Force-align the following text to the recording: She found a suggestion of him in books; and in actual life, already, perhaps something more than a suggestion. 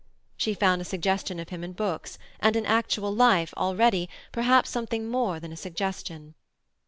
She 0.35 0.55
found 0.55 0.81
a 0.81 0.83
suggestion 0.83 1.39
of 1.39 1.49
him 1.49 1.63
in 1.63 1.73
books; 1.73 2.17
and 2.39 2.55
in 2.55 2.65
actual 2.65 3.13
life, 3.13 3.53
already, 3.55 4.09
perhaps 4.31 4.71
something 4.71 5.07
more 5.07 5.39
than 5.39 5.51
a 5.51 5.55
suggestion. 5.55 6.33